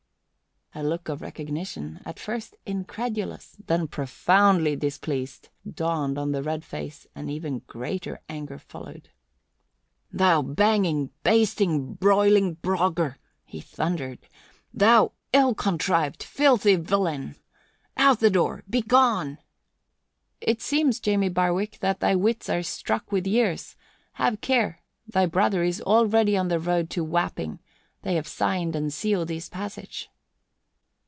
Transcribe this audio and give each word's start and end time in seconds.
A 0.73 0.83
look 0.83 1.09
of 1.09 1.21
recognition, 1.21 1.99
at 2.05 2.17
first 2.17 2.55
incredulous, 2.65 3.57
then 3.67 3.89
profoundly 3.89 4.77
displeased, 4.77 5.49
dawned 5.69 6.17
on 6.17 6.31
the 6.31 6.41
red 6.41 6.63
face 6.63 7.05
and 7.13 7.29
even 7.29 7.59
greater 7.67 8.21
anger 8.29 8.57
followed. 8.57 9.09
"Thou 10.13 10.41
banging, 10.41 11.09
basting, 11.23 11.95
broiling 11.95 12.55
brogger!" 12.55 13.17
he 13.43 13.59
thundered. 13.59 14.19
"Thou 14.73 15.11
ill 15.33 15.53
contrived, 15.53 16.23
filthy 16.23 16.77
villain! 16.77 17.35
Out 17.97 18.21
the 18.21 18.29
door! 18.29 18.63
Begone!" 18.69 19.39
"It 20.39 20.61
seems, 20.61 21.01
Jamie 21.01 21.27
Barwick, 21.27 21.79
that 21.81 21.99
thy 21.99 22.15
wits 22.15 22.47
are 22.47 22.63
struck 22.63 23.11
with 23.11 23.27
years. 23.27 23.75
Have 24.13 24.39
care. 24.39 24.81
Thy 25.05 25.25
brother 25.25 25.63
is 25.63 25.81
already 25.81 26.37
on 26.37 26.47
the 26.47 26.59
road 26.59 26.89
to 26.91 27.03
Wapping 27.03 27.59
they 28.03 28.15
have 28.15 28.25
signed 28.25 28.73
and 28.73 28.93
sealed 28.93 29.27
his 29.27 29.49
passage." 29.49 30.07